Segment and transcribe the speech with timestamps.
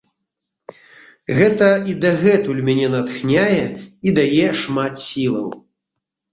[1.39, 3.63] Гэта і дагэтуль мяне натхняе
[4.09, 5.47] і дае шмат сілаў.